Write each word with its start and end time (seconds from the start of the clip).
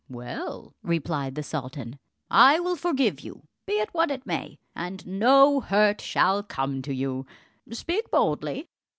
"Well," 0.09 0.73
replied 0.81 1.35
the 1.35 1.43
sultan, 1.43 1.99
"I 2.31 2.59
will 2.59 2.75
forgive 2.75 3.19
you, 3.19 3.43
be 3.67 3.73
it 3.79 3.93
what 3.93 4.09
it 4.09 4.25
may, 4.25 4.57
and 4.75 5.05
no 5.05 5.59
hurt 5.59 6.01
shall 6.01 6.41
come 6.41 6.81
to 6.81 6.91
you; 6.91 7.27
speak 7.71 8.09
boldly." 8.09 8.67